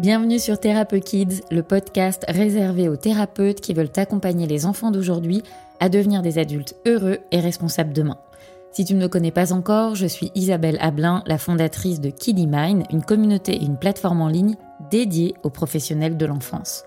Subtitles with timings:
[0.00, 5.42] Bienvenue sur Thérapeute Kids, le podcast réservé aux thérapeutes qui veulent accompagner les enfants d'aujourd'hui
[5.78, 8.16] à devenir des adultes heureux et responsables demain.
[8.72, 12.46] Si tu ne me connais pas encore, je suis Isabelle Ablin, la fondatrice de Kiddy
[12.46, 14.56] Mind, une communauté et une plateforme en ligne
[14.90, 16.84] dédiée aux professionnels de l'enfance.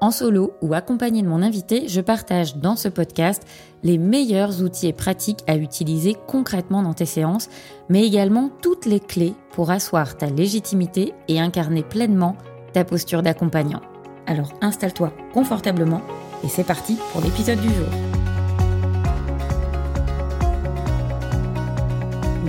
[0.00, 3.42] En solo ou accompagné de mon invité, je partage dans ce podcast
[3.82, 7.48] les meilleurs outils et pratiques à utiliser concrètement dans tes séances,
[7.88, 12.36] mais également toutes les clés pour asseoir ta légitimité et incarner pleinement
[12.72, 13.80] ta posture d'accompagnant.
[14.26, 16.02] Alors installe-toi confortablement
[16.44, 18.21] et c'est parti pour l'épisode du jour.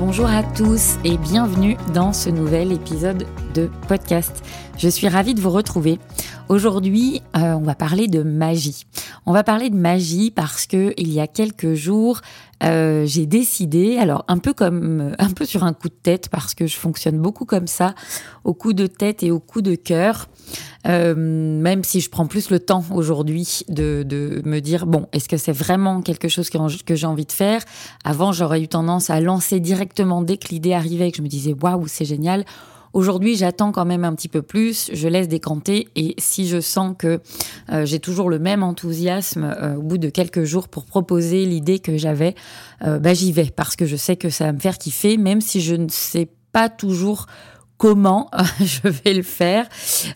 [0.05, 4.43] Bonjour à tous et bienvenue dans ce nouvel épisode de podcast.
[4.77, 5.97] Je suis ravie de vous retrouver.
[6.49, 8.85] Aujourd'hui, euh, on va parler de magie.
[9.25, 12.19] On va parler de magie parce que il y a quelques jours,
[12.63, 16.53] euh, j'ai décidé, alors un peu comme un peu sur un coup de tête parce
[16.53, 17.95] que je fonctionne beaucoup comme ça,
[18.43, 20.27] au coup de tête et au coup de cœur.
[20.85, 25.29] Euh, même si je prends plus le temps aujourd'hui de, de, me dire bon, est-ce
[25.29, 27.61] que c'est vraiment quelque chose que, j'ai envie de faire?
[28.03, 31.27] Avant, j'aurais eu tendance à lancer directement dès que l'idée arrivait et que je me
[31.27, 32.45] disais waouh, c'est génial.
[32.93, 36.93] Aujourd'hui, j'attends quand même un petit peu plus, je laisse décanter et si je sens
[36.97, 37.21] que
[37.71, 41.79] euh, j'ai toujours le même enthousiasme euh, au bout de quelques jours pour proposer l'idée
[41.79, 42.35] que j'avais,
[42.83, 45.41] euh, bah, j'y vais parce que je sais que ça va me faire kiffer, même
[45.41, 47.25] si je ne sais pas toujours
[47.83, 48.31] comment
[48.61, 49.67] je vais le faire,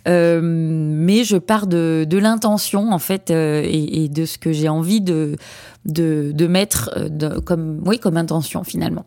[0.07, 4.53] euh, mais je pars de, de l'intention en fait euh, et, et, de ce que
[4.53, 5.35] j'ai envie de,
[5.83, 9.05] de, de mettre euh, de, comme oui comme intention finalement.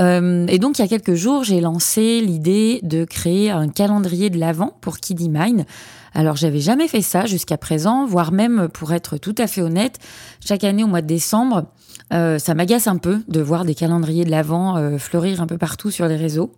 [0.00, 4.28] Euh, et donc il y a quelques jours j'ai lancé l'idée de créer un calendrier
[4.28, 5.64] de l'avant pour Kiddy Mine.
[6.12, 10.00] Alors j'avais jamais fait ça jusqu'à présent, voire même pour être tout à fait honnête,
[10.44, 11.66] chaque année au mois de décembre,
[12.12, 15.58] euh, ça m'agace un peu de voir des calendriers de l'avant euh, fleurir un peu
[15.58, 16.52] partout sur les réseaux.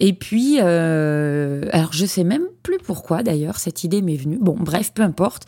[0.00, 4.38] Et puis, euh, alors je sais même plus pourquoi d'ailleurs cette idée m'est venue.
[4.40, 5.44] Bon, bref, peu importe.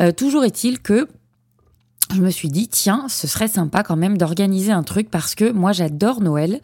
[0.00, 1.08] Euh, toujours est-il que
[2.14, 5.50] je me suis dit, tiens, ce serait sympa quand même d'organiser un truc parce que
[5.50, 6.60] moi j'adore Noël.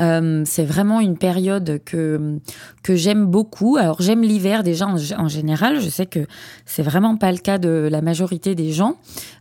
[0.00, 2.38] Euh, c'est vraiment une période que
[2.82, 3.76] que j'aime beaucoup.
[3.76, 5.80] Alors j'aime l'hiver déjà en, en, général.
[5.80, 6.26] Je sais que
[6.64, 8.96] c'est vraiment pas le cas de la majorité des gens.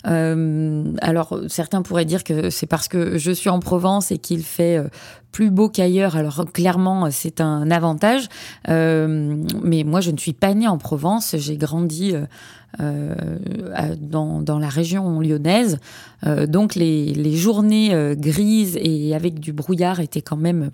[0.08, 4.44] Euh, alors certains pourraient dire que c'est parce que je suis en Provence et qu'il
[4.44, 4.90] fait euh,
[5.32, 6.18] plus beau qu'ailleurs.
[6.18, 8.28] Alors clairement c'est un avantage.
[8.68, 11.36] Mais moi je ne suis pas née en Provence.
[11.38, 12.14] J'ai grandi
[12.80, 15.78] dans, dans, la région lyonnaise.
[16.26, 20.72] Euh, donc les, les journées euh, grises et avec du brouillard étaient quand même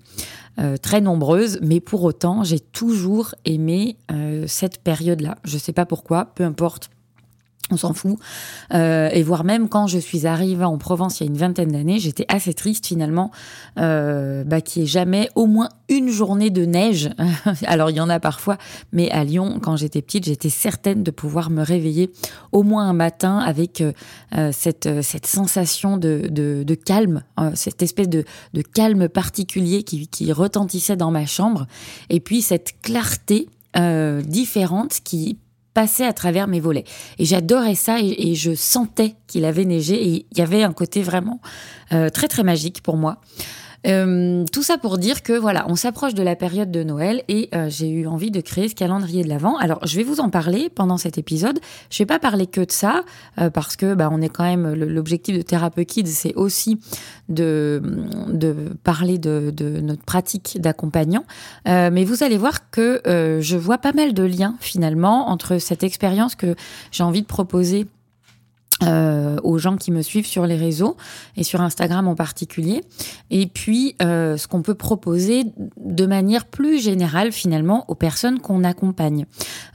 [0.82, 3.96] très nombreuses, mais pour autant j'ai toujours aimé
[4.48, 5.38] cette période-là.
[5.44, 6.90] Je ne sais pas pourquoi, peu importe
[7.70, 8.18] on s'en fout.
[8.74, 11.72] Euh, et voire même quand je suis arrivée en Provence il y a une vingtaine
[11.72, 13.30] d'années, j'étais assez triste finalement
[13.78, 17.10] euh, bah, qu'il n'y ait jamais au moins une journée de neige.
[17.66, 18.58] Alors il y en a parfois,
[18.92, 22.10] mais à Lyon, quand j'étais petite, j'étais certaine de pouvoir me réveiller
[22.52, 27.82] au moins un matin avec euh, cette, cette sensation de, de, de calme, euh, cette
[27.82, 28.24] espèce de,
[28.54, 31.66] de calme particulier qui, qui retentissait dans ma chambre.
[32.10, 35.38] Et puis cette clarté euh, différente qui
[35.78, 36.82] passait à travers mes volets.
[37.20, 40.72] Et j'adorais ça et, et, je sentais qu'il avait neigé et il y avait un
[40.72, 41.40] côté vraiment
[41.92, 43.20] euh, très très magique pour moi.
[43.88, 47.48] Euh, tout ça pour dire que voilà, on s'approche de la période de Noël et
[47.54, 49.56] euh, j'ai eu envie de créer ce calendrier de l'Avent.
[49.56, 51.58] Alors, je vais vous en parler pendant cet épisode.
[51.90, 53.02] Je vais pas parler que de ça
[53.40, 56.78] euh, parce que bah, on est quand même l'objectif de Thérapeute Kids, c'est aussi
[57.28, 57.82] de
[58.28, 58.54] de
[58.84, 61.24] parler de, de notre pratique d'accompagnant.
[61.66, 65.58] Euh, mais vous allez voir que euh, je vois pas mal de liens finalement entre
[65.58, 66.54] cette expérience que
[66.90, 67.86] j'ai envie de proposer
[68.84, 70.96] euh, aux gens qui me suivent sur les réseaux
[71.36, 72.82] et sur Instagram en particulier.
[73.30, 75.46] Et puis, euh, ce qu'on peut proposer
[75.76, 79.26] de manière plus générale finalement aux personnes qu'on accompagne.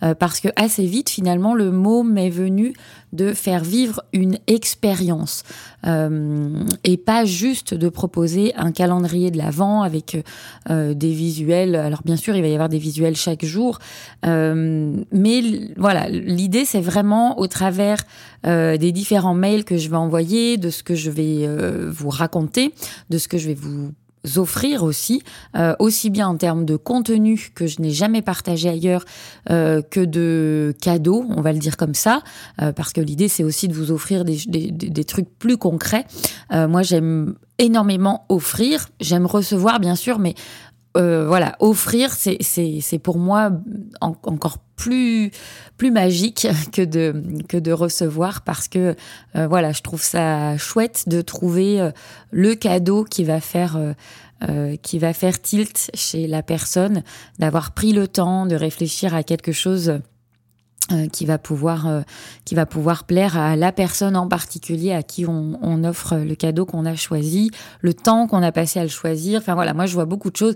[0.03, 2.74] Euh, parce que assez vite, finalement, le mot m'est venu
[3.14, 5.44] de faire vivre une expérience
[5.85, 10.18] euh, et pas juste de proposer un calendrier de l'avant avec
[10.70, 11.75] euh, des visuels.
[11.75, 13.80] Alors bien sûr, il va y avoir des visuels chaque jour,
[14.26, 15.41] euh, mais
[15.78, 17.97] voilà, l'idée c'est vraiment au travers
[18.45, 22.09] euh, des différents mails que je vais envoyer, de ce que je vais euh, vous
[22.09, 22.73] raconter,
[23.09, 23.91] de ce que je vais vous
[24.37, 25.22] offrir aussi,
[25.57, 29.03] euh, aussi bien en termes de contenu que je n'ai jamais partagé ailleurs
[29.49, 32.22] euh, que de cadeaux, on va le dire comme ça,
[32.75, 36.05] parce que l'idée c'est aussi de vous offrir des, des, des trucs plus concrets.
[36.51, 40.35] Moi j'aime énormément offrir, j'aime recevoir bien sûr, mais
[40.95, 43.51] euh, voilà, offrir, c'est, pour moi
[44.01, 45.31] en, encore plus,
[45.78, 48.95] plus magique que de, que de recevoir parce que,
[49.35, 51.91] euh, voilà, je trouve ça chouette de trouver euh,
[52.31, 53.78] le cadeau qui va faire
[54.81, 57.03] qui va faire tilt chez la personne,
[57.40, 59.99] d'avoir pris le temps de réfléchir à quelque chose euh,
[61.11, 62.01] qui va pouvoir euh,
[62.45, 66.66] qui va pouvoir plaire à la personne en particulier à qui on, offre le cadeau
[66.66, 67.51] qu'on a choisi,
[67.81, 69.40] le temps qu'on a passé à le choisir.
[69.40, 70.55] Enfin voilà, moi je vois beaucoup de choses,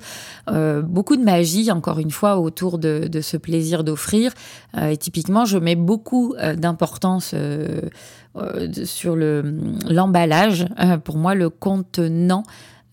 [0.49, 4.31] euh, beaucoup de magie encore une fois autour de, de ce plaisir d'offrir.
[4.79, 7.33] et typiquement, je mets beaucoup d'importance
[8.85, 9.57] sur le
[9.89, 10.67] l'emballage.
[11.03, 12.43] pour moi, le contenant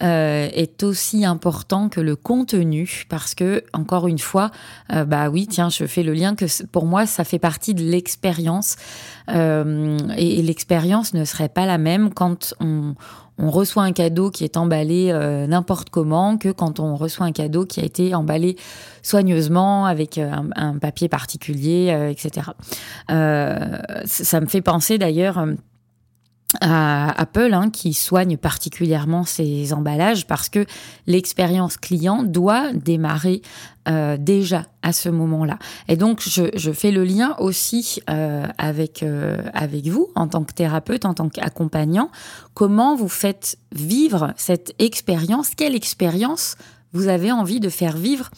[0.03, 4.51] euh, est aussi important que le contenu parce que encore une fois
[4.93, 7.85] euh, bah oui tiens je fais le lien que pour moi ça fait partie de
[7.85, 8.75] l'expérience
[9.29, 12.97] euh, et, l'expérience ne serait pas la même quand on,
[13.39, 15.13] on reçoit un cadeau qui est emballé
[15.49, 18.57] n'importe comment que quand on reçoit un cadeau qui a été emballé
[19.01, 22.49] soigneusement avec un, papier particulier, etc.
[23.09, 25.47] ça me fait penser d'ailleurs
[26.61, 30.67] à Apple hein, qui soigne particulièrement ses emballages parce que
[31.07, 33.43] l'expérience client doit démarrer
[33.89, 35.59] euh, déjà à ce moment-là.
[35.89, 40.43] Et donc je, je, fais le lien aussi euh, avec euh, avec vous en tant
[40.45, 42.11] que thérapeute, en tant qu'accompagnant.
[42.55, 45.51] Comment vous faites vivre cette expérience?
[45.55, 46.57] Quelle expérience
[46.95, 48.31] vous avez envie de faire vivre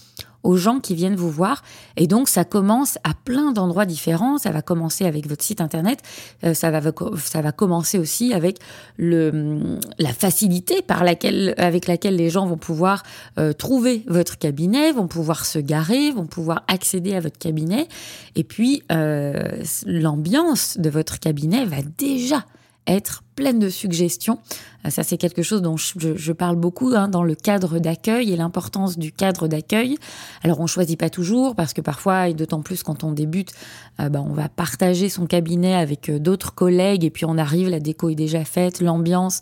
[0.47, 1.63] aux gens qui viennent vous voir.
[1.97, 4.39] Et donc, ça commence à plein d'endroits différents.
[4.39, 6.01] Ça va commencer avec votre site internet.
[6.45, 6.81] Euh, ça va,
[7.17, 8.59] ça va commencer aussi avec
[8.97, 13.03] le, la facilité par laquelle, avec laquelle les gens vont pouvoir
[13.39, 17.89] euh, trouver votre cabinet, vont pouvoir se garer, vont pouvoir accéder à votre cabinet.
[18.37, 22.45] Et puis, euh, l'ambiance de votre cabinet va déjà
[22.87, 24.39] être pleine de suggestions.
[24.85, 28.37] Euh, ça, c'est quelque chose dont je, parle beaucoup hein, dans le cadre d'accueil et
[28.37, 29.97] l'importance du cadre d'accueil.
[30.43, 33.53] Alors, on choisit pas toujours parce que parfois, et d'autant plus quand on débute,
[34.01, 37.69] euh, bah, on va partager son cabinet avec euh, d'autres collègues et puis on arrive,
[37.69, 39.41] la déco est déjà faite, l'ambiance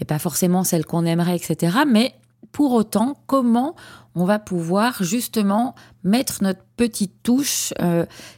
[0.00, 1.78] est pas forcément celle qu'on aimerait, etc.
[1.86, 2.14] Mais
[2.52, 3.74] pour autant, comment
[4.14, 5.74] on va pouvoir justement
[6.04, 7.72] mettre notre petite touche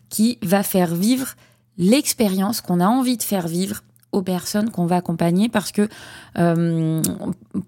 [0.09, 1.35] qui va faire vivre
[1.79, 3.83] l'expérience qu'on a envie de faire vivre
[4.15, 5.89] aux personnes qu'on va accompagner parce que
[6.39, 7.03] euh,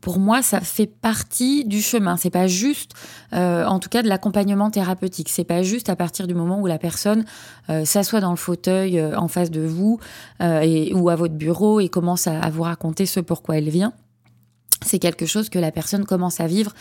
[0.00, 2.16] pour moi ça fait partie du chemin.
[2.16, 2.92] C'est pas juste
[3.32, 5.28] euh, en tout cas de l'accompagnement thérapeutique.
[5.28, 7.24] C'est pas juste à partir du moment où la personne
[7.68, 9.98] euh, s'assoit dans le fauteuil en face de vous
[10.40, 13.92] et, ou à votre bureau et commence à, à vous raconter ce pourquoi elle vient.
[14.84, 16.72] C'est quelque chose que la personne commence à vivre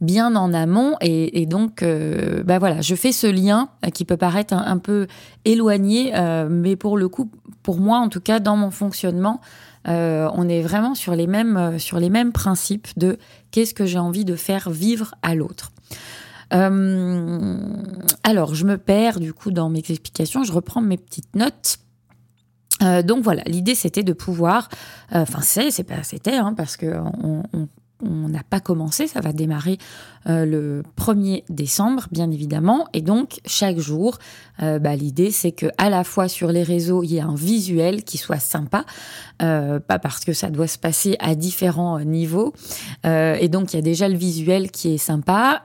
[0.00, 0.96] bien en amont.
[1.00, 5.06] Et, donc, euh, bah voilà, je fais ce lien euh, qui peut paraître un, peu
[5.44, 7.30] éloigné, euh, mais pour le coup,
[7.62, 9.40] pour moi, en tout cas, dans mon fonctionnement,
[9.86, 13.18] on est vraiment sur les mêmes, sur les mêmes principes de
[13.50, 15.72] qu'est-ce que j'ai envie de faire vivre à l'autre.
[16.50, 21.80] alors, je me perds du coup dans mes explications, je reprends mes petites notes.
[22.80, 24.70] donc voilà, l'idée c'était de pouvoir,
[25.12, 26.86] enfin c'est, c'est pas c'était, hein, parce que
[27.22, 27.68] on, on
[28.04, 29.78] n'a pas commencé, ça va démarrer
[30.28, 32.86] euh, le 1er décembre, bien évidemment.
[32.94, 34.18] Et donc, chaque jour,
[34.62, 37.34] euh, bah, l'idée, c'est que à la fois sur les réseaux, il y ait un
[37.34, 38.86] visuel qui soit sympa,
[39.42, 42.54] euh, pas parce que ça doit se passer à différents niveaux.
[43.04, 45.60] et donc, il y a déjà le visuel qui est sympa,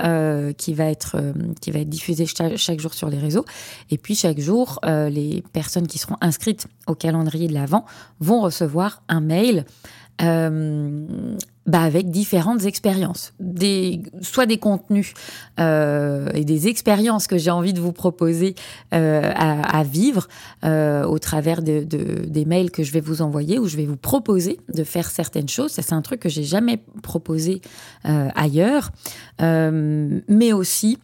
[0.57, 1.17] qui va être
[1.61, 3.45] qui va être diffusé chaque, chaque, jour sur les réseaux.
[3.89, 7.85] Et puis, chaque jour, les personnes qui seront inscrites au calendrier de l'Avent
[8.19, 9.65] vont recevoir un mail
[10.21, 11.07] euh,
[11.65, 15.13] bah avec différentes expériences, des, soit des contenus
[15.59, 18.55] euh, et des expériences que j'ai envie de vous proposer
[18.93, 20.27] euh, à, à, vivre
[20.63, 23.85] euh, au travers de, de, des mails que je vais vous envoyer, où je vais
[23.85, 25.71] vous proposer de faire certaines choses.
[25.71, 27.61] Ça, c'est un truc que j'ai jamais proposé
[28.05, 28.91] euh, ailleurs,
[29.41, 30.97] euh, mais aussi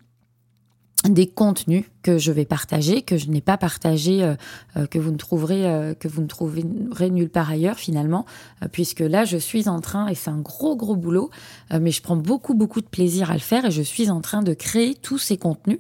[1.08, 4.36] des contenus que je vais partager, que je n'ai pas partagé, euh,
[4.78, 8.28] euh, que vous ne trouverez euh, que vous ne trouverez nulle part ailleurs finalement,
[8.72, 11.32] puisque là je suis en train et c'est un gros gros boulot,
[11.72, 14.44] mais je prends beaucoup beaucoup de plaisir à le faire et je suis en train
[14.44, 15.80] de créer tous ces contenus.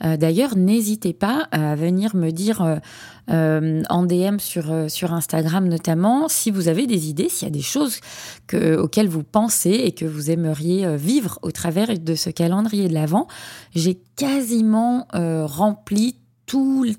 [0.00, 2.80] D'ailleurs, n'hésitez pas à venir me dire
[3.28, 7.60] en DM sur sur Instagram notamment si vous avez des idées, s'il y a des
[7.60, 8.00] choses
[8.46, 12.94] que, auxquelles vous pensez et que vous aimeriez vivre au travers de ce calendrier de
[12.94, 13.26] l'avant.
[13.74, 15.65] J'ai quasiment rempli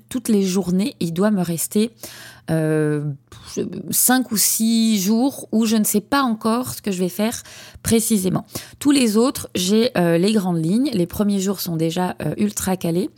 [0.08, 0.94] toutes les journées.
[1.00, 1.90] Il doit me rester
[3.90, 7.42] cinq ou six jours où je ne sais pas encore ce que je vais faire
[7.82, 8.46] précisément.
[8.78, 10.90] Tous les autres, j'ai euh, les grandes lignes.
[10.92, 13.10] Les premiers jours sont déjà euh, ultra calés.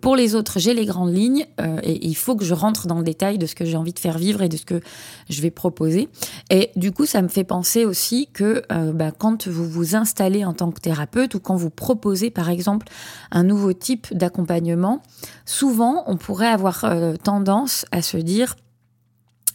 [0.00, 1.46] pour les autres, j'ai les grandes lignes
[1.82, 3.98] et il faut que je rentre dans le détail de ce que j'ai envie de
[3.98, 4.80] faire vivre et de ce que
[5.28, 6.08] je vais proposer.
[6.50, 10.54] Et du coup, ça me fait penser aussi que bah, quand vous vous installez en
[10.54, 12.88] tant que thérapeute ou quand vous proposez, par exemple,
[13.30, 15.02] un nouveau type d'accompagnement,
[15.44, 18.56] souvent, on pourrait avoir tendance à se dire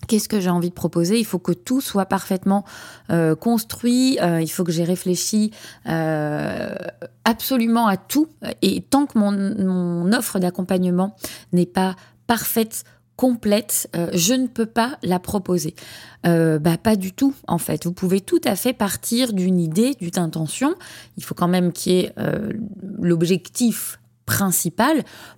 [0.08, 1.20] Qu'est-ce que j'ai envie de proposer?
[1.20, 2.66] Il faut que tout soit parfaitement
[3.12, 4.18] euh, construit.
[4.22, 5.52] Euh, il faut que j'ai réfléchi
[5.88, 6.76] euh,
[7.24, 8.28] absolument à tout.
[8.62, 11.16] Et tant que mon, mon offre d'accompagnement
[11.54, 11.96] n'est pas
[12.28, 12.84] parfaite,
[13.16, 15.76] complète, je ne peux pas la proposer.
[16.24, 17.86] bah pas du tout en fait.
[17.86, 20.74] Vous pouvez tout à fait partir d'une idée, d'une intention.
[21.18, 22.14] Il faut quand même qu'il y ait
[23.00, 24.01] l'objectif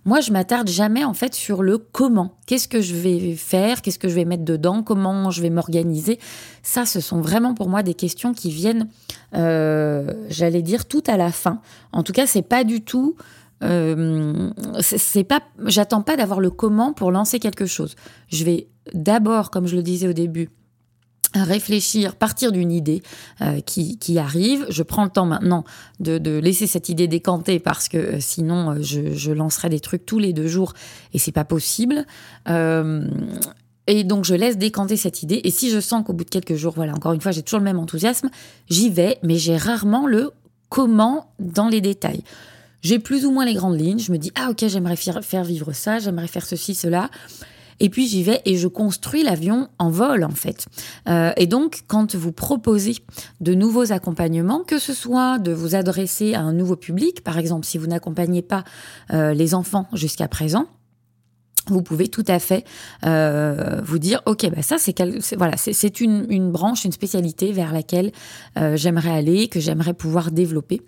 [0.06, 2.38] moi je m'attarde jamais en fait sur le comment.
[2.46, 3.82] Qu'est-ce que je vais faire?
[3.82, 4.84] Qu'est-ce que je vais mettre dedans?
[4.84, 6.20] Comment je vais m'organiser?
[6.62, 8.88] Ça, ce sont vraiment pour moi des questions qui viennent,
[9.36, 11.62] euh, j'allais dire, tout à la fin.
[11.92, 13.16] En tout cas, c'est pas du tout.
[13.64, 14.50] Euh,
[14.82, 17.96] c'est pas, j'attends pas d'avoir le comment pour lancer quelque chose.
[18.28, 20.50] Je vais d'abord, comme je le disais au début,
[21.42, 23.02] réfléchir, partir d'une idée
[23.42, 24.66] euh, qui, arrive.
[24.70, 25.64] Je prends le temps maintenant
[26.00, 30.06] de, laisser cette idée décanter parce que euh, sinon euh, je, je, lancerai des trucs
[30.06, 30.74] tous les deux jours
[31.14, 32.06] et c'est pas possible.
[32.48, 36.56] et donc je laisse décanter cette idée et si je sens qu'au bout de quelques
[36.56, 38.30] jours, voilà, encore une fois, j'ai toujours le même enthousiasme,
[38.70, 40.32] j'y vais, mais j'ai rarement le
[40.70, 42.24] comment dans les détails.
[42.82, 44.00] J'ai plus ou moins les grandes lignes.
[44.00, 47.10] Je me dis ah ok j'aimerais faire vivre ça, j'aimerais faire ceci cela.
[47.84, 50.66] Et puis j'y vais et je construis l'avion en vol en fait.
[51.10, 52.96] Euh, et donc quand vous proposez
[53.42, 57.66] de nouveaux accompagnements, que ce soit de vous adresser à un nouveau public, par exemple
[57.66, 58.64] si vous n'accompagnez pas
[59.12, 60.68] euh, les enfants jusqu'à présent,
[61.68, 62.66] vous pouvez tout à fait
[63.06, 64.96] euh, vous dire ok bah ça c'est
[65.38, 68.12] voilà c'est une, une, branche une spécialité vers laquelle
[68.58, 70.82] euh, j'aimerais aller que j'aimerais pouvoir développer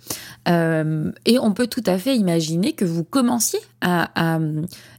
[0.50, 4.40] euh, et on peut tout à fait imaginer que vous commenciez à, à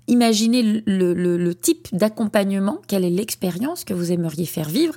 [0.06, 4.94] imaginer le type d'accompagnement quelle est l'expérience que vous aimeriez faire vivre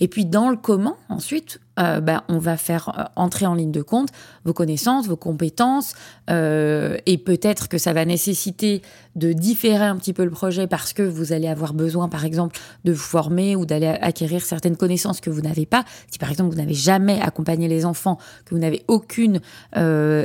[0.00, 3.72] et puis dans le comment ensuite euh, bah, on va faire euh, entrer en ligne
[3.72, 4.10] de compte
[4.44, 5.94] vos connaissances, vos compétences,
[6.28, 8.82] euh, et peut-être que ça va nécessiter
[9.16, 12.58] de différer un petit peu le projet parce que vous allez avoir besoin, par exemple,
[12.84, 15.84] de vous former ou d'aller acquérir certaines connaissances que vous n'avez pas.
[16.10, 19.40] Si par exemple vous n'avez jamais accompagné les enfants, que vous n'avez aucune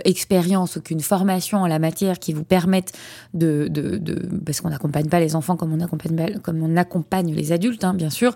[0.06, 2.94] expérience, aucune formation en la matière qui vous permette
[3.34, 3.70] de,
[4.46, 8.36] parce qu'on n'accompagne pas les enfants comme on accompagne, les adultes, hein, bien sûr.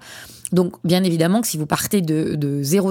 [0.51, 2.88] Donc, bien évidemment que si vous partez de, de 000,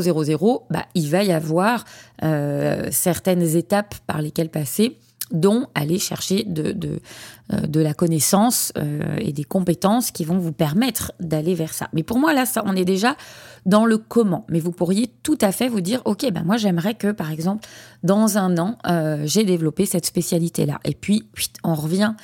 [0.71, 1.85] bah, il va y avoir
[2.23, 4.97] euh, certaines étapes par lesquelles passer
[5.31, 7.01] dont aller chercher de, de,
[7.53, 11.89] euh, de la connaissance euh, et des compétences qui vont vous permettre d'aller vers ça.
[11.93, 13.17] Mais pour moi, là, ça, on est déjà
[13.67, 14.45] dans le comment.
[14.49, 17.67] Mais vous pourriez tout à fait vous dire, OK, ben moi, j'aimerais que, par exemple,
[18.03, 20.81] dans un an, euh, j'ai développé cette spécialité-là.
[20.85, 21.25] Et puis,
[21.65, 22.15] on revient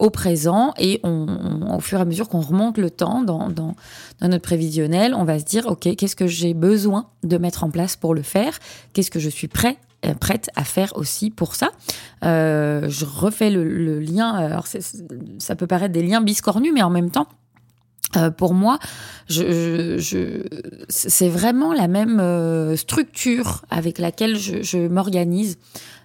[0.00, 3.76] au présent et au fur et à mesure qu'on remonte le temps dans, dans,
[4.20, 7.70] dans notre prévisionnel, on va se dire, OK, qu'est-ce que j'ai besoin de mettre en
[7.70, 8.58] place pour le faire?
[8.92, 9.78] Qu'est-ce que je suis prêt
[10.18, 11.70] prête à faire aussi pour ça.
[12.24, 14.30] Euh, je refais le, lien.
[14.30, 14.66] Alors
[15.38, 17.28] ça peut paraître des liens biscornus, mais en même temps,
[18.16, 18.78] euh, pour moi,
[19.28, 20.42] je, je,
[20.88, 25.58] c'est vraiment la même structure avec laquelle je, je m'organise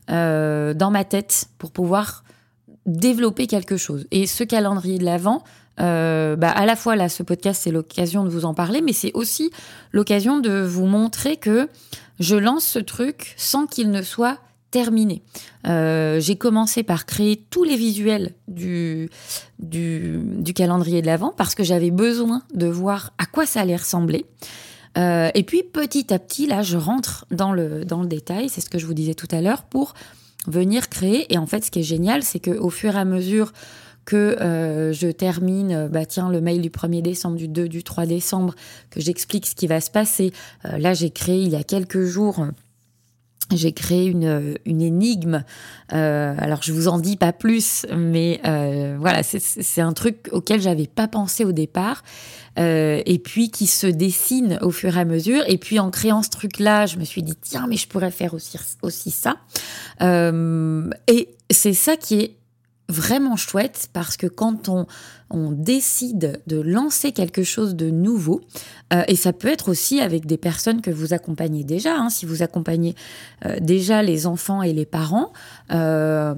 [0.07, 2.23] dans ma tête pour pouvoir
[2.85, 4.07] développer quelque chose.
[4.11, 5.43] Et ce calendrier de l'avant,
[5.79, 8.93] euh, bah, à la fois là, ce podcast, c'est l'occasion de vous en parler, mais
[8.93, 9.51] c'est aussi
[9.91, 11.69] l'occasion de vous montrer que
[12.19, 14.39] je lance ce truc sans qu'il ne soit
[14.71, 15.21] terminé.
[15.67, 19.09] Euh, j'ai commencé par créer tous les visuels du,
[19.59, 24.25] du, calendrier de l'Avent parce que j'avais besoin de voir à quoi ça allait ressembler.
[24.97, 28.61] Euh, et puis petit à petit, là, je rentre dans le, dans le détail, c'est
[28.61, 29.93] ce que je vous disais tout à l'heure, pour
[30.47, 31.31] venir créer.
[31.33, 33.53] Et en fait, ce qui est génial, c'est qu'au fur et à mesure
[34.07, 37.83] que euh, je termine, euh, bah tiens, le mail du 1er décembre, du 2, du
[37.83, 38.55] 3 décembre,
[38.89, 40.31] que j'explique ce qui va se passer.
[40.65, 42.47] Euh, là, j'ai créé il y a quelques jours
[43.55, 45.43] j'ai créé une, une énigme.
[45.93, 50.61] Euh, alors je vous en dis pas plus, mais euh, voilà, c'est un truc auquel
[50.61, 52.03] j'avais pas pensé au départ,
[52.59, 55.43] euh, et puis qui se dessine au fur et à mesure.
[55.47, 58.33] Et puis en créant ce truc-là, je me suis dit tiens, mais je pourrais faire
[58.33, 59.37] aussi aussi ça.
[60.01, 62.37] et c'est ça qui est
[62.89, 64.85] vraiment chouette parce que quand on,
[65.29, 68.41] on décide de lancer quelque chose de nouveau,
[68.93, 72.25] euh, et ça peut être aussi avec des personnes que vous accompagnez déjà, hein, si
[72.25, 72.95] vous accompagnez
[73.45, 75.33] euh, déjà les enfants et les parents
[75.71, 76.33] euh,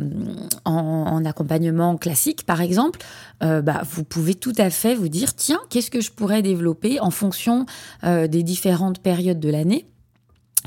[0.65, 3.00] en, en, accompagnement classique par exemple,
[3.44, 7.00] euh, bah, vous pouvez tout à fait vous dire tiens, qu'est-ce que je pourrais développer
[7.00, 7.65] en fonction
[8.03, 9.86] euh, des différentes périodes de l'année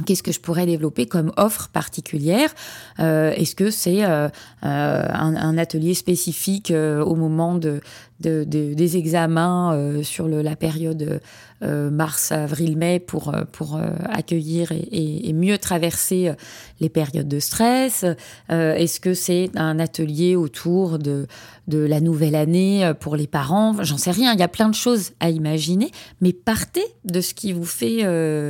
[0.07, 2.55] Qu'est-ce que je pourrais développer comme offre particulière?
[2.99, 4.29] Euh, Est-ce que c'est euh, euh,
[4.63, 7.81] un, un, atelier spécifique au moment de,
[8.23, 11.21] des examens sur la période
[11.63, 16.33] mars, avril, mai pour, pour accueillir et, mieux traverser
[16.81, 18.05] les périodes de stress
[18.49, 21.29] Est-ce que c'est un atelier autour de,
[21.69, 23.77] de la nouvelle année pour les parents?
[23.83, 27.33] J'en sais rien, il y a plein de choses à imaginer, mais partez de ce
[27.33, 28.03] qui vous fait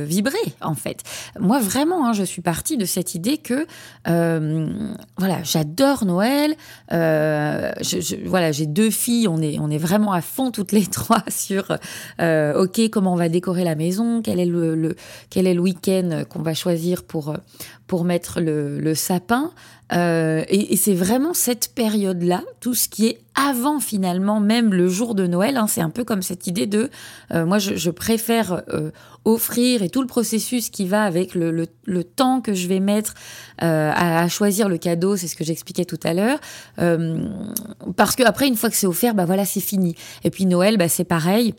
[0.05, 1.03] vibrer en fait.
[1.39, 3.67] Moi vraiment, hein, je suis partie de cette idée que
[4.05, 6.55] voilà, j'adore Noël.
[6.89, 11.77] voilà, j'ai deux filles, on est, on est vraiment à fond toutes les trois sur
[12.19, 14.95] ok comment on va décorer la maison, quel est le,
[15.29, 17.33] quel est le week-end qu'on va choisir pour
[17.87, 19.51] pour mettre le, sapin.
[19.93, 25.15] Euh, et, c'est vraiment cette période-là, tout ce qui est avant finalement, même le jour
[25.15, 25.57] de Noël.
[25.57, 26.89] Hein, c'est un peu comme cette idée de,
[27.31, 28.91] euh, moi je, préfère euh,
[29.25, 31.65] offrir et tout le processus qui va avec le,
[32.03, 33.13] temps que je vais mettre
[33.59, 36.39] à, choisir le cadeau, c'est ce que j'expliquais tout à l'heure.
[37.95, 39.95] parce que après, une fois que c'est offert, bah voilà, c'est fini.
[40.23, 41.53] Et puis Noël, bah, c'est pareil.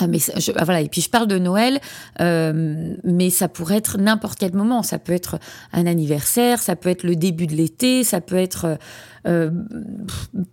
[0.00, 0.80] Ah, mais je, ah, voilà.
[0.80, 1.80] Et puis je parle de Noël
[2.20, 4.82] euh, mais ça pourrait être n'importe quel moment.
[4.82, 5.38] Ça peut être
[5.72, 8.78] un anniversaire ça peut être le début de l'été ça peut être
[9.26, 9.50] euh,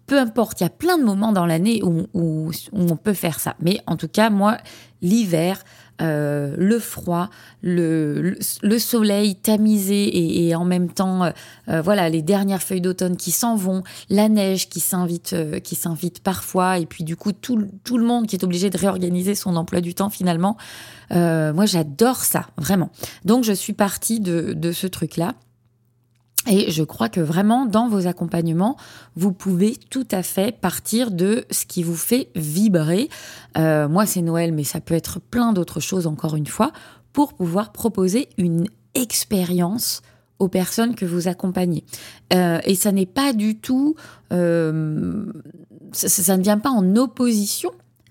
[0.06, 0.62] peu importe.
[0.62, 3.56] Il y a plein de moments dans l'année où, on peut faire ça.
[3.60, 4.58] Mais en tout cas moi
[5.02, 5.64] l'hiver
[6.02, 7.30] euh, le froid,
[7.62, 11.32] le, le, soleil tamisé et, en même temps, euh,
[11.70, 16.22] euh, voilà, les dernières feuilles d'automne qui s'en vont, la neige qui s'invite, qui s'invite
[16.22, 19.56] parfois, et puis du coup tout, tout, le monde qui est obligé de réorganiser son
[19.56, 20.58] emploi du temps finalement.
[21.12, 22.90] moi, j'adore ça, vraiment.
[23.26, 25.36] Donc, je suis partie de, de ce truc-là.
[26.48, 28.76] Et je crois que vraiment, dans vos accompagnements,
[29.16, 33.10] vous pouvez tout à fait partir de ce qui vous fait vibrer.
[33.58, 36.72] Euh, moi, c'est Noël, mais ça peut être plein d'autres choses, encore une fois,
[37.14, 40.02] pour pouvoir proposer une expérience
[40.40, 41.84] aux personnes que vous accompagnez.
[42.34, 43.96] Euh, et ça n'est pas du tout...
[44.34, 45.26] Euh,
[45.92, 47.70] ça, ça, ne vient pas en opposition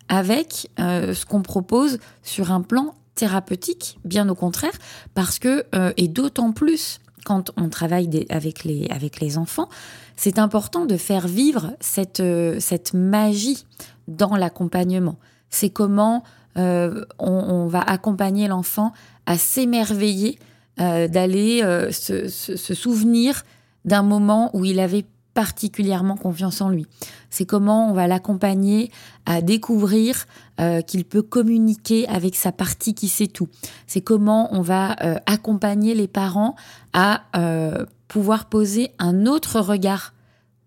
[0.09, 4.73] avec ce qu'on propose sur un plan thérapeutique, bien au contraire,
[5.15, 5.65] parce que,
[5.97, 9.69] et d'autant plus quand on travaille avec, les, enfants,
[10.17, 12.59] c'est important de faire vivre cette, euh,
[12.95, 13.65] magie
[14.09, 15.17] dans l'accompagnement.
[15.50, 16.23] C'est comment
[16.57, 18.93] euh, on, va accompagner l'enfant
[19.27, 20.39] à s'émerveiller,
[20.81, 21.62] euh, d'aller
[21.93, 23.43] se, souvenir
[23.85, 26.87] d'un moment où il avait particulièrement confiance en lui.
[27.31, 28.90] C'est comment on va l'accompagner
[29.27, 30.27] à découvrir
[30.61, 33.49] euh, qu'il peut communiquer avec sa partie qui sait tout.
[33.87, 36.55] C'est comment on va euh, accompagner les parents
[36.92, 40.12] à euh, pouvoir poser un autre regard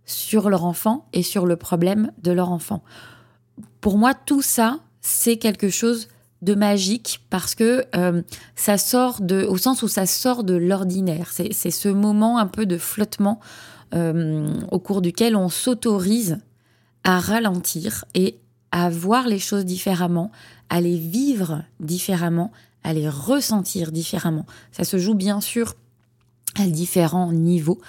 [0.05, 2.81] sur leur enfant et sur le problème de leur enfant.
[3.81, 6.07] Pour moi, tout ça, c'est quelque chose
[6.41, 7.85] de magique parce que
[8.55, 11.29] ça sort de, au sens où ça sort de l'ordinaire.
[11.31, 13.39] C'est ce moment un peu de flottement
[13.93, 16.39] au cours duquel on s'autorise
[17.05, 18.39] à ralentir et
[18.73, 20.31] à voir les choses différemment,
[20.69, 22.51] à les vivre différemment,
[22.83, 24.47] à les ressentir différemment.
[24.71, 25.75] Ça se joue bien sûr
[26.59, 27.79] à différents niveaux.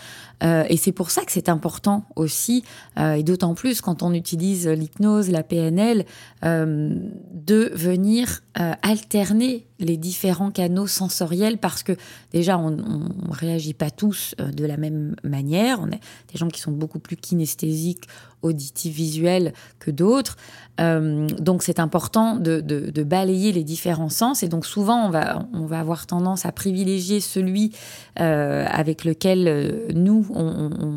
[0.43, 2.65] Euh, et c'est pour ça que c'est important aussi,
[2.99, 6.05] euh, et d'autant plus quand on utilise l'hypnose, la PNL,
[6.43, 8.43] de venir
[8.83, 11.93] alterner les différents canaux sensoriels parce que
[12.33, 15.81] déjà on ne réagit pas tous de la même manière.
[15.81, 18.07] On a des gens qui sont beaucoup plus kinesthésiques
[18.45, 20.37] auditifs, visuels que d'autres.
[20.81, 22.61] Euh, donc c'est important de,
[23.05, 27.73] balayer les différents sens et donc souvent on va, avoir tendance à privilégier celui
[28.19, 30.27] euh, avec lequel euh, nous,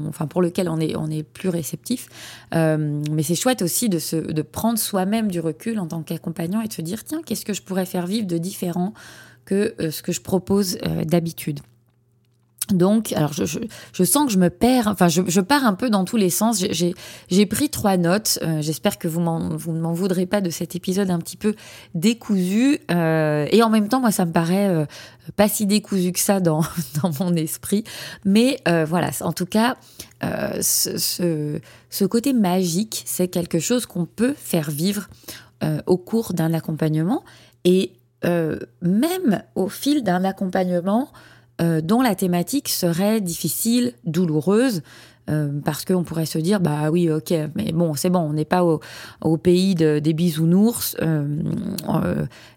[0.08, 2.08] enfin pour lequel on est, plus réceptif.
[2.54, 6.74] mais c'est chouette aussi de, de prendre soi-même du recul en tant qu'accompagnant et de
[6.74, 8.94] se dire tiens qu'est-ce que je pourrais faire vivre de différent
[9.46, 11.60] que ce que je propose d'habitude?
[12.74, 15.90] Donc, alors je, je, sens que je me perds, enfin je, je pars un peu
[15.90, 16.64] dans tous les sens.
[17.30, 18.40] J'ai pris trois notes.
[18.42, 21.56] Euh, j'espère que vous, vous ne m'en voudrez pas de cet épisode un petit peu
[21.96, 22.80] décousu.
[22.92, 24.86] Euh, et en même temps, moi, ça me paraît euh,
[25.36, 26.62] pas si décousu que ça dans,
[27.02, 27.84] dans mon esprit.
[28.26, 29.78] Mais voilà, en tout cas,
[30.22, 35.08] ce, ce, ce, côté magique, c'est quelque chose qu'on peut faire vivre
[35.86, 37.24] au cours d'un accompagnement.
[37.64, 41.10] Et même au fil d'un accompagnement,
[41.62, 44.82] euh, dont la thématique serait difficile, douloureuse,
[45.30, 48.46] euh, parce qu'on pourrait se dire, bah oui, ok, mais bon, c'est bon, on n'est
[48.46, 50.96] pas au, pays des bisounours.
[51.02, 51.26] Euh,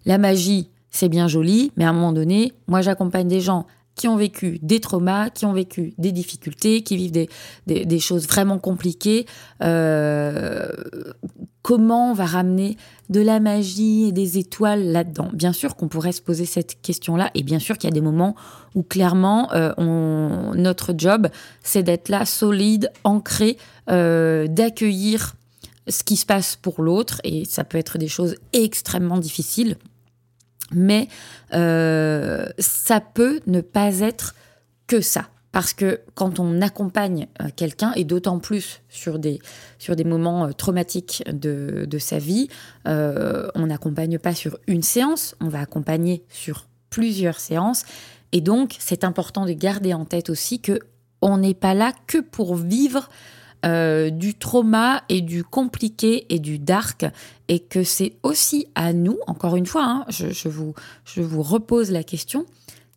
[0.07, 4.09] la magie, c'est bien joli, mais à un moment donné, moi j'accompagne des gens qui
[4.09, 7.29] ont vécu des traumas, qui ont vécu des difficultés, qui vivent des,
[7.67, 9.27] des, choses vraiment compliquées.
[9.63, 10.71] Euh,
[11.71, 12.77] comment on va ramener
[13.11, 17.31] de la magie et des étoiles là-dedans Bien sûr qu'on pourrait se poser cette question-là,
[17.37, 18.35] et bien sûr qu'il y a des moments
[18.75, 19.73] où clairement euh,
[20.57, 21.29] notre job,
[21.63, 23.57] c'est d'être là, solide, ancré,
[23.89, 25.37] euh, d'accueillir
[25.87, 29.77] ce qui se passe pour l'autre, et ça peut être des choses extrêmement difficiles,
[30.73, 31.07] mais
[31.55, 34.35] euh, ça peut ne pas être
[34.89, 35.29] que ça.
[35.53, 39.41] Parce que quand on accompagne euh, quelqu'un, et d'autant plus sur des,
[39.79, 42.49] sur des moments euh, traumatiques de, de sa vie,
[42.85, 47.85] on n'accompagne pas sur une séance, on va accompagner sur plusieurs séances.
[48.33, 50.81] Et donc, c'est important de garder en tête aussi que
[51.23, 53.09] on n'est pas là que pour vivre
[53.67, 57.05] euh, du trauma et du compliqué et du dark,
[57.49, 61.91] et que c'est aussi à nous, encore une fois, hein, je, vous, je vous repose
[61.91, 62.47] la question,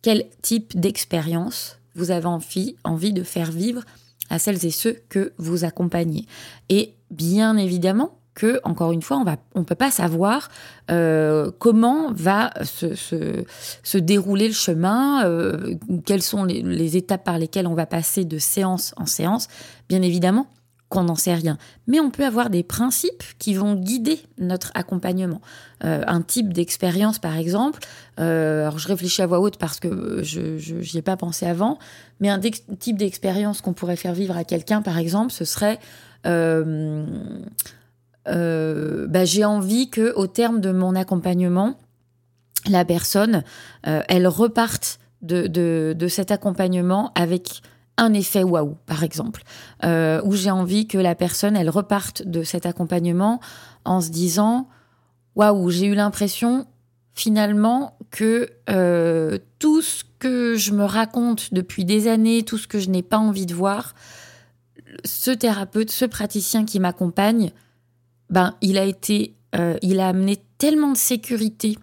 [0.00, 3.82] quel type d'expérience vous avez envie, de faire vivre
[4.30, 6.26] à celles et ceux que vous accompagnez.
[6.68, 10.50] Et bien évidemment, que, encore une fois, on ne on peut pas savoir
[10.90, 17.74] euh, comment va se, dérouler le chemin, euh, quelles sont les, étapes par lesquelles on
[17.74, 19.46] va passer de séance en séance.
[19.88, 20.48] Bien évidemment
[20.88, 21.58] qu'on n'en sait rien.
[21.86, 25.40] Mais on peut avoir des principes qui vont guider notre accompagnement.
[25.84, 27.80] Euh, un type d'expérience, par exemple,
[28.16, 31.78] alors je réfléchis à voix haute parce que je n'y ai pas pensé avant,
[32.20, 35.78] mais un type d'expérience qu'on pourrait faire vivre à quelqu'un, par exemple, ce serait...
[38.26, 41.78] Euh, bah, j'ai envie que au terme de mon accompagnement,
[42.68, 43.42] la personne,
[43.86, 47.62] euh, elle reparte de, de, cet accompagnement avec
[47.96, 49.42] un effet waouh, par exemple,
[49.84, 53.40] euh, où j'ai envie que la personne, elle reparte de cet accompagnement
[53.84, 54.68] en se disant
[55.36, 56.66] waouh, j'ai eu l'impression
[57.14, 58.50] finalement que
[59.58, 63.18] tout ce que je me raconte depuis des années, tout ce que je n'ai pas
[63.18, 63.94] envie de voir,
[65.04, 67.50] ce thérapeute, ce praticien qui m'accompagne,
[68.30, 71.76] ben, il a été, euh, il a amené tellement de sécurité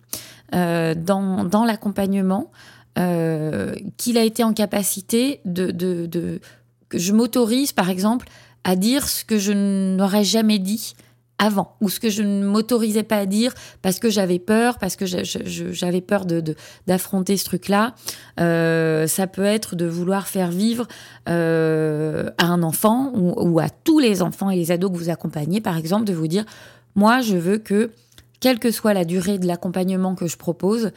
[0.54, 2.52] euh, dans l'accompagnement
[2.97, 6.39] euh, qu'il a été en capacité de, de, de
[6.89, 8.27] que je m'autorise, par exemple,
[8.63, 10.93] à dire ce que je n'aurais jamais dit
[11.41, 14.95] avant, ou ce que je ne m'autorisais pas à dire parce que j'avais peur, parce
[14.95, 17.95] que j'avais peur de d'affronter ce truc-là.
[18.39, 20.88] Euh, ça peut être de vouloir faire vivre
[21.27, 25.62] euh, à un enfant ou, à tous les enfants et les ados que vous accompagnez,
[25.62, 26.45] par exemple, de vous dire,
[26.93, 27.89] moi, je veux que,
[28.39, 30.91] quelle que soit la durée de l'accompagnement que je propose,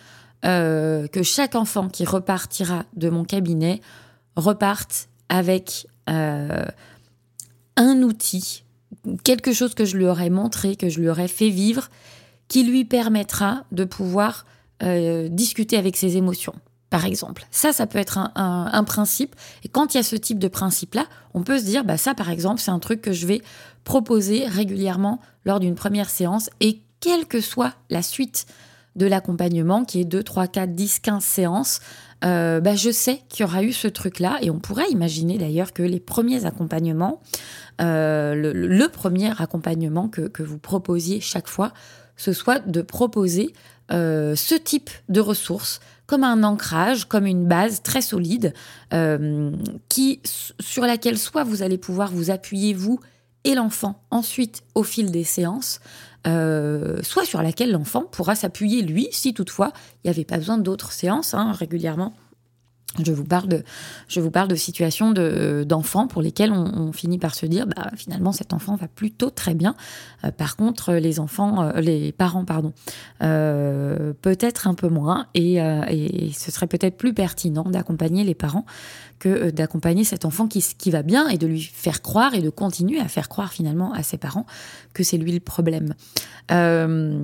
[0.44, 3.80] euh, que chaque enfant qui repartira de mon cabinet
[4.36, 8.64] reparte avec un outil
[9.22, 11.88] quelque chose que je lui aurais montré, que je lui aurais fait vivre,
[12.48, 14.46] qui lui permettra de pouvoir
[14.82, 16.54] euh, discuter avec ses émotions,
[16.90, 17.46] par exemple.
[17.50, 19.34] Ça, ça peut être un, principe.
[19.62, 22.14] Et quand il y a ce type de principe-là, on peut se dire, bah ça,
[22.14, 23.42] par exemple, c'est un truc que je vais
[23.84, 26.50] proposer régulièrement lors d'une première séance.
[26.60, 28.46] Et quelle que soit la suite
[28.96, 31.80] de l'accompagnement, qui est 2, 3, 4, 10, 15 séances,
[32.24, 34.38] euh, bah, je sais qu'il y aura eu ce truc-là.
[34.42, 37.20] Et on pourrait imaginer d'ailleurs que les premiers accompagnements,
[37.80, 41.72] euh, le, premier accompagnement que, vous proposiez chaque fois,
[42.16, 43.52] ce soit de proposer
[43.92, 48.52] euh, ce type de ressources comme un ancrage, comme une base très solide,
[49.88, 50.20] qui,
[50.60, 53.00] sur laquelle soit vous allez pouvoir vous appuyer, vous
[53.44, 55.80] et l'enfant, ensuite au fil des séances,
[56.26, 60.58] euh, soit sur laquelle l'enfant pourra s'appuyer lui, si toutefois il n'y avait pas besoin
[60.58, 62.14] d'autres séances hein, régulièrement.
[63.04, 63.64] Je vous parle de,
[64.06, 68.30] je vous parle de situations d'enfants pour lesquels on, finit par se dire, bah, finalement,
[68.30, 69.74] cet enfant va plutôt très bien.
[70.22, 72.72] Euh, par contre, les enfants, euh, les parents, pardon,
[73.18, 75.58] peut-être un peu moins, et
[76.32, 78.64] ce serait peut-être plus pertinent d'accompagner les parents
[79.24, 83.00] que d'accompagner cet enfant qui, va bien et de lui faire croire et de continuer
[83.00, 84.44] à faire croire finalement à ses parents
[84.92, 85.94] que c'est lui le problème.
[86.50, 87.16] voilà,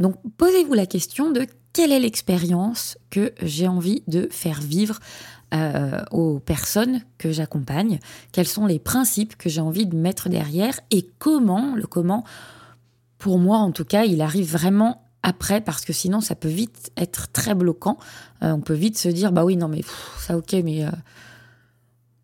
[0.00, 4.98] donc posez-vous la question de quelle est l'expérience que j'ai envie de faire vivre
[5.54, 8.00] euh, aux personnes que j'accompagne,
[8.32, 10.80] quels sont les principes que j'ai envie de mettre derrière?
[10.90, 12.24] Et comment, le comment,
[13.18, 16.90] pour moi en tout cas, il arrive vraiment après parce que sinon ça peut vite
[16.96, 17.98] être très bloquant.
[18.42, 19.82] Euh, on peut vite se dire bah oui non mais
[20.18, 20.90] ça ok mais euh,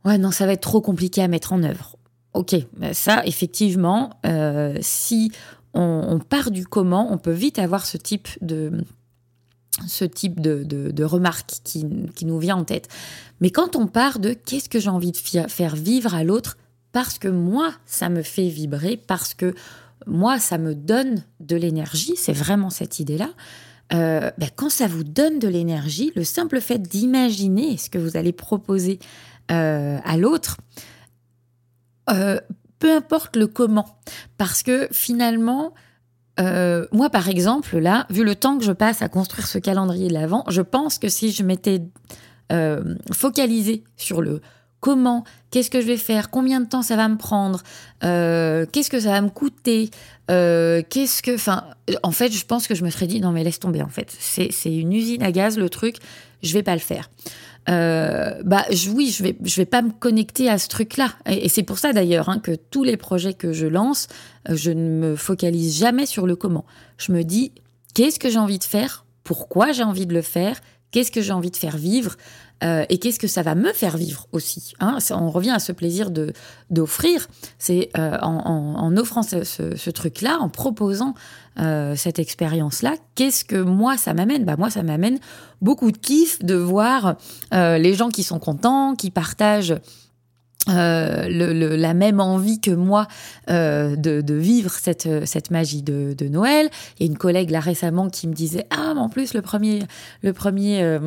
[0.04, 1.96] ouais non ça va être trop compliqué à mettre en œuvre.
[2.34, 4.10] Ok, bah, ça effectivement,
[4.80, 5.32] si
[5.74, 8.84] on, part du comment, on peut vite avoir ce type de,
[9.86, 12.88] ce type de, de, remarque qui, qui, nous vient en tête.
[13.40, 16.58] Mais quand on part de qu'est-ce que j'ai envie de faire vivre à l'autre
[16.92, 19.54] parce que moi, ça me fait vibrer, parce que
[20.06, 23.30] moi, ça me donne de l'énergie, c'est vraiment cette idée-là.
[23.92, 28.16] Euh, ben, quand ça vous donne de l'énergie, le simple fait d'imaginer ce que vous
[28.16, 28.98] allez proposer
[29.50, 30.58] euh, à l'autre,
[32.10, 32.38] euh,
[32.78, 33.98] peu importe le comment,
[34.36, 35.74] parce que finalement,
[36.92, 40.12] moi, par exemple, là, vu le temps que je passe à construire ce calendrier de
[40.12, 41.82] l'Avent, je pense que si je m'étais
[43.10, 44.40] focalisée sur le
[44.80, 47.62] comment, qu'est-ce que je vais faire, combien de temps ça va me prendre,
[48.04, 49.90] euh, qu'est-ce que ça va me coûter,
[50.30, 51.64] euh, qu'est-ce que, enfin,
[52.02, 54.14] en fait, je pense que je me serais dit non mais laisse tomber en fait,
[54.18, 55.96] c'est une usine à gaz le truc,
[56.42, 57.10] je vais pas le faire.
[57.68, 58.64] Euh, bah
[58.94, 61.10] oui, je vais je vais pas me connecter à ce truc-là.
[61.26, 64.06] Et, c'est pour ça d'ailleurs hein, que tous les projets que je lance,
[64.48, 66.64] je ne me focalise jamais sur le comment.
[66.96, 67.52] Je me dis
[67.94, 70.60] qu'est-ce que j'ai envie de faire, pourquoi j'ai envie de le faire,
[70.90, 72.16] qu'est-ce que j'ai envie de faire vivre.
[72.64, 75.70] Euh, et qu'est-ce que ça va me faire vivre aussi hein On revient à ce
[75.70, 76.32] plaisir de
[76.70, 77.28] d'offrir.
[77.58, 81.14] C'est euh, en, offrant ce, truc-là, en proposant
[81.60, 84.44] euh, cette expérience-là, qu'est-ce que moi ça m'amène?
[84.44, 85.20] Bah moi ça m'amène
[85.62, 87.16] beaucoup de kiff de voir
[87.52, 89.76] les gens qui sont contents, qui partagent.
[90.68, 93.06] La même envie que moi
[93.48, 96.68] de, vivre cette, cette magie de, Noël.
[96.98, 99.42] Il y a une collègue là récemment qui me disait ah mais en plus le
[99.42, 99.80] premier
[100.22, 100.98] le premier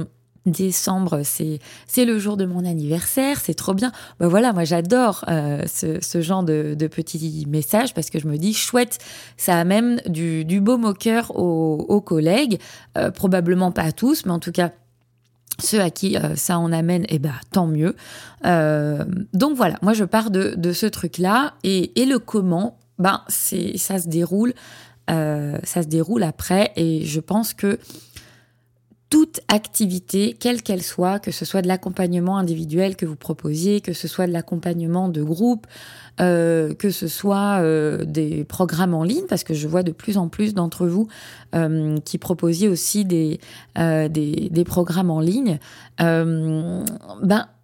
[0.45, 3.91] décembre, c'est c'est le jour de mon anniversaire, c'est trop bien.
[4.19, 8.27] Ben voilà, moi j'adore euh, ce, ce, genre de, de, petits messages parce que je
[8.27, 8.97] me dis chouette,
[9.37, 12.59] ça amène du, du beau moqueur aux, aux collègues,
[12.97, 14.71] euh, probablement pas à tous, mais en tout cas
[15.59, 17.95] ceux à qui euh, ça en amène, eh ben tant mieux.
[18.43, 23.77] donc voilà, moi je pars de, de ce truc-là et, et, le comment, ben c'est
[23.77, 24.53] ça se déroule,
[25.07, 27.77] ça se déroule après et je pense que
[29.11, 33.91] toute activité, quelle qu'elle soit, que ce soit de l'accompagnement individuel que vous proposiez, que
[33.91, 35.67] ce soit de l'accompagnement de groupe,
[36.21, 40.17] euh, que ce soit euh, des programmes en ligne, parce que je vois de plus
[40.17, 41.09] en plus d'entre vous
[41.55, 43.41] euh, qui proposiez aussi des,
[43.75, 45.59] des, des, programmes en ligne.
[45.99, 46.85] ben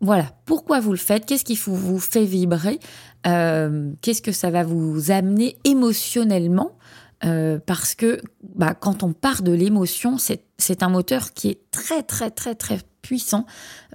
[0.01, 1.25] voilà, pourquoi vous le faites?
[1.25, 2.79] Qu'est-ce qui vous fait vibrer?
[3.23, 6.76] Qu'est-ce que ça va vous amener émotionnellement?
[7.25, 12.03] Euh, parce que bah, quand on part de l'émotion, c'est un moteur qui est très
[12.03, 13.45] très très très puissant,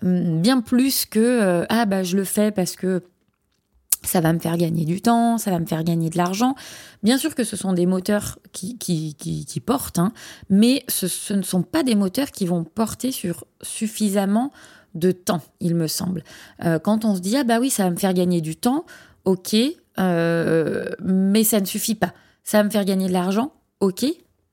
[0.02, 3.04] hum, bien plus que euh, ah bah je le fais parce que
[4.02, 6.56] ça va me faire gagner du temps, ça va me faire gagner de l'argent.
[7.04, 10.12] Bien sûr que ce sont des moteurs qui, portent, hein,
[10.50, 14.50] mais ce, ne sont pas des moteurs qui vont porter sur suffisamment
[14.96, 16.24] de temps, il me semble.
[16.64, 18.84] Euh, quand on se dit ah bah oui ça va me faire gagner du temps,
[19.24, 19.54] ok,
[19.96, 22.12] mais ça ne suffit pas.
[22.44, 24.04] Ça va me faire gagner de l'argent, ok,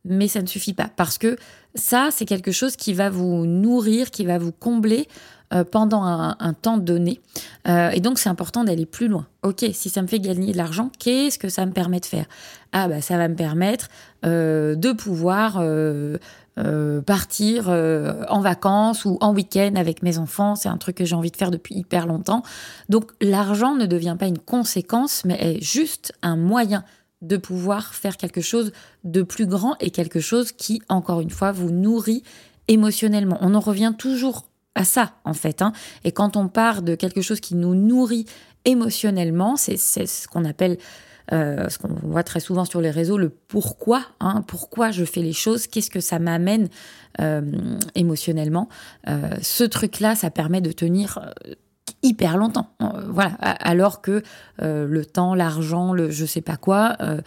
[0.06, 0.90] mais ça ne suffit pas.
[0.96, 1.38] Parce que
[1.76, 5.08] ça, c'est quelque chose qui va vous nourrir, qui va vous combler
[5.52, 7.22] euh, pendant un, temps donné.
[7.68, 9.26] Euh, et donc, c'est important d'aller plus loin.
[9.42, 12.26] Ok, si ça me fait gagner de l'argent, qu'est-ce que ça me permet de faire?
[12.72, 13.88] Ah, bah, ça va me permettre
[14.26, 15.64] euh, de pouvoir
[17.06, 20.56] partir en vacances ou en week-end avec mes enfants.
[20.56, 22.44] C'est un truc que j'ai envie de faire depuis hyper longtemps.
[22.90, 26.84] Donc, l'argent ne devient pas une conséquence, mais est juste un moyen
[27.22, 28.72] de pouvoir faire quelque chose
[29.04, 32.24] de plus grand et quelque chose qui, encore une fois, vous nourrit
[32.68, 33.38] émotionnellement.
[33.42, 35.62] On en revient toujours à ça, en fait.
[35.62, 35.74] Hein.
[36.04, 38.26] Et quand on part de quelque chose qui nous nourrit
[38.66, 40.78] émotionnellement, c'est ce qu'on appelle,
[41.34, 44.04] euh, ce qu'on voit très souvent sur les réseaux, le pourquoi.
[44.20, 46.70] Hein, pourquoi je fais les choses, qu'est-ce que ça m'amène
[47.20, 47.42] euh,
[47.96, 48.70] émotionnellement?
[49.08, 51.20] Euh, ce truc-là, ça permet de tenir
[52.04, 52.70] hyper longtemps.
[52.82, 54.24] Euh, voilà, alors que
[54.62, 57.22] euh, le temps, l'argent, le je sais pas quoi, euh,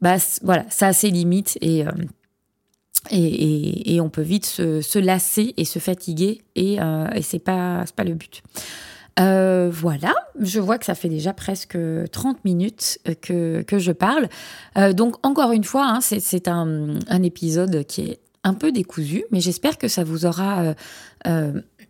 [0.00, 1.84] bah voilà, ça a ses limites et
[3.10, 6.74] et, et, on peut vite se, se, lasser et se fatiguer et,
[7.14, 8.42] et c'est pas pas le but.
[9.16, 11.78] voilà, je vois que ça fait déjà presque
[12.12, 14.28] 30 minutes que, que je parle.
[14.94, 19.40] donc encore une fois, hein, c'est un, un, épisode qui est un peu décousu, mais
[19.40, 20.74] j'espère que ça vous aura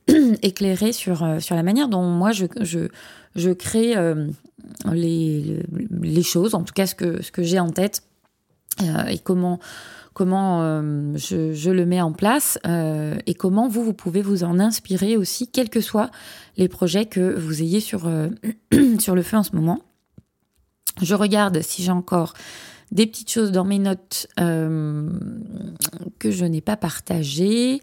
[0.43, 2.89] éclairé sur, euh, sur la manière dont moi je, je,
[3.37, 4.27] je crée euh,
[4.93, 5.63] les,
[6.03, 8.03] les, choses, en tout cas ce que, ce que j'ai en tête
[8.83, 9.59] euh, et comment,
[10.15, 10.83] comment
[11.17, 12.59] je, je, le mets en place
[13.27, 16.11] et comment vous, vous pouvez vous en inspirer aussi, quels que soient
[16.57, 18.11] les projets que vous ayez sur,
[18.99, 19.81] sur le feu en ce moment.
[21.01, 22.35] Je regarde si j'ai encore
[22.93, 27.81] des petites choses dans mes notes que je n'ai pas partagées.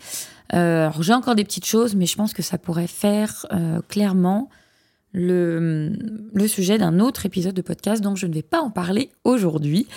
[0.54, 4.50] Euh, j'ai encore des petites choses, mais je pense que ça pourrait faire euh, clairement
[5.14, 5.92] le,
[6.48, 9.88] sujet d'un autre épisode de podcast, donc je ne vais pas en parler aujourd'hui.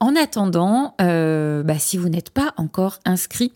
[0.00, 3.52] En attendant, euh, bah, si vous n'êtes pas encore inscrit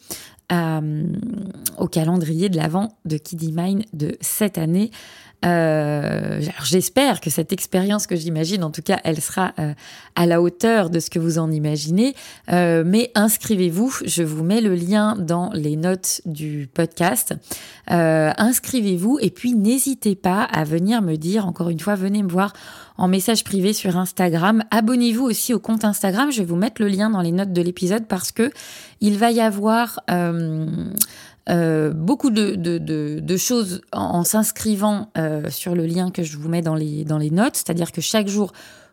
[1.79, 4.91] au calendrier de l'avant de Kiddy Mine de cette année,
[5.45, 9.75] euh, j'espère que cette expérience que j'imagine, en tout cas, elle sera euh,
[10.15, 12.15] à la hauteur de ce que vous en imaginez.
[12.51, 17.35] Euh, mais inscrivez-vous, je vous mets le lien dans les notes du podcast.
[17.89, 22.53] inscrivez-vous et puis n'hésitez pas à venir me dire, encore une fois, venez me voir
[22.97, 24.63] en message privé sur Instagram.
[24.71, 26.31] Abonnez-vous aussi au compte Instagram.
[26.31, 28.51] Je vais vous mettre le lien dans les notes de l'épisode parce que
[29.01, 29.99] il va y avoir
[31.49, 35.11] beaucoup de, choses en, s'inscrivant
[35.49, 38.29] sur le lien que je vous mets dans les, dans les notes, c'est-à-dire que chaque
[38.29, 38.53] jour,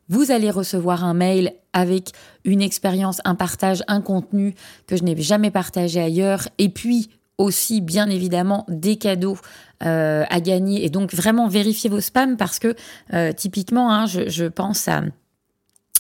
[0.10, 2.12] vous allez recevoir un mail avec
[2.44, 4.56] une expérience, un partage, un contenu
[4.88, 9.38] que je n'ai jamais partagé ailleurs, et puis aussi bien évidemment des cadeaux
[9.84, 10.84] euh, à gagner.
[10.86, 12.76] Et donc vraiment vérifiez vos spams parce que
[13.14, 15.04] euh, typiquement, hein, je, pense à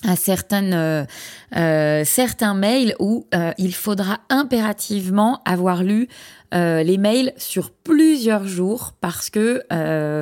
[0.07, 1.05] à certaines,
[1.55, 6.07] euh, certains mails où il faudra impérativement avoir lu
[6.51, 9.63] les mails sur plusieurs jours parce que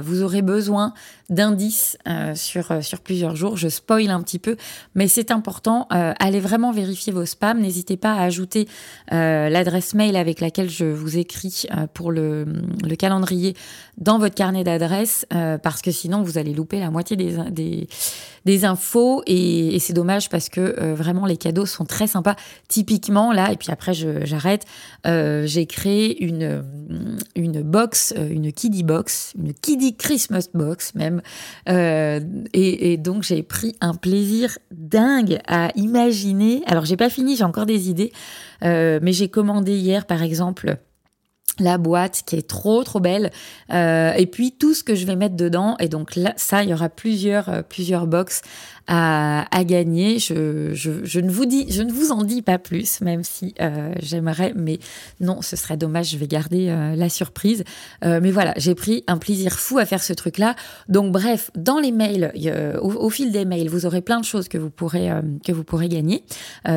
[0.01, 0.93] vous aurez besoin
[1.29, 3.57] d'indices euh, sur, euh, sur plusieurs jours.
[3.57, 4.55] Je spoil un petit peu,
[4.95, 5.87] mais c'est important.
[5.91, 7.59] Euh, allez vraiment vérifier vos spams.
[7.59, 8.67] N'hésitez pas à ajouter
[9.09, 12.45] l'adresse mail avec laquelle je vous écris pour le,
[12.85, 13.55] le, calendrier
[13.97, 15.25] dans votre carnet d'adresses,
[15.63, 17.87] parce que sinon vous allez louper la moitié des, des,
[18.45, 22.35] des infos et, et c'est dommage parce que vraiment les cadeaux sont très sympas.
[22.67, 24.65] Typiquement là, et puis après j'arrête,
[25.05, 26.63] j'ai créé une,
[27.35, 31.16] une box, une kiddie box, une kiddie Christmas box même
[31.69, 32.19] euh,
[32.53, 36.63] et, donc j'ai pris un plaisir dingue à imaginer.
[36.65, 38.11] Alors j'ai pas fini, j'ai encore des idées,
[38.63, 40.77] euh, mais j'ai commandé hier par exemple
[41.59, 43.31] la boîte qui est trop trop belle
[43.73, 45.75] euh, et puis tout ce que je vais mettre dedans.
[45.79, 48.41] Et donc là ça il y aura plusieurs plusieurs box
[48.87, 50.19] à, gagner.
[50.19, 53.93] Je, je, ne vous dis, je ne vous en dis pas plus, même si euh,
[54.01, 54.79] j'aimerais, mais
[55.19, 56.11] non, ce serait dommage.
[56.11, 57.63] Je vais garder euh, la surprise.
[58.05, 60.55] Euh, mais voilà, j'ai pris un plaisir fou à faire ce truc-là.
[60.87, 62.31] Donc bref, dans les mails,
[62.81, 65.09] au, fil des mails, vous aurez plein de choses que vous pourrez
[65.43, 66.23] que vous pourrez gagner.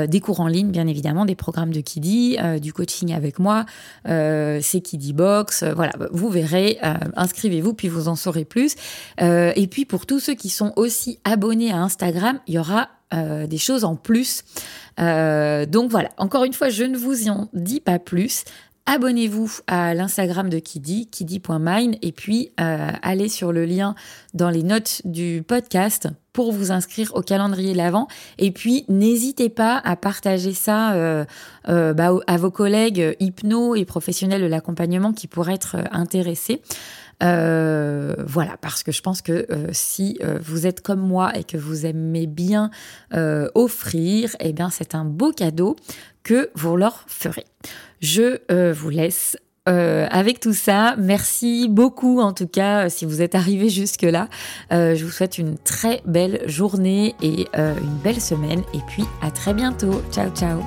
[0.09, 3.67] des cours en ligne, bien évidemment, des programmes de Kiddy, du coaching avec moi,
[4.05, 5.65] c'est Kiddy Box.
[5.65, 6.79] voilà, vous verrez.
[7.17, 8.75] Inscrivez-vous, puis vous en saurez plus.
[9.21, 12.00] et puis pour tous ceux qui sont aussi abonnés à Instagram
[12.47, 14.45] Il y aura euh, des choses en plus.
[15.01, 18.45] Euh, donc voilà, encore une fois, je ne vous en dis pas plus.
[18.87, 23.95] Abonnez-vous à l'Instagram de Kiddy, kiddy.mine, et puis euh, allez sur le lien
[24.33, 28.07] dans les notes du podcast pour vous inscrire au calendrier l'avant.
[28.39, 31.27] Et puis, n'hésitez pas à partager ça
[31.67, 36.63] bah, à vos collègues hypno et professionnels de l'accompagnement qui pourraient être intéressés.
[37.23, 41.45] Euh, voilà, parce que je pense que euh, si euh, vous êtes comme moi et
[41.45, 42.71] que vous aimez bien
[43.55, 45.77] offrir, eh bien c'est un beau cadeau
[46.23, 47.45] que vous leur ferez.
[48.01, 48.39] Je
[48.73, 54.29] vous laisse avec tout ça, merci beaucoup en tout cas si vous êtes arrivé jusque-là.
[54.71, 59.55] je vous souhaite une très belle journée et une belle semaine et puis à très
[59.55, 60.03] bientôt.
[60.11, 60.61] Ciao ciao